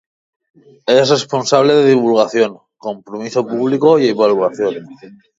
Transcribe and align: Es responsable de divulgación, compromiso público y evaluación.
Es 0.87 1.09
responsable 1.11 1.75
de 1.75 1.89
divulgación, 1.89 2.57
compromiso 2.79 3.45
público 3.45 3.99
y 3.99 4.07
evaluación. 4.07 4.87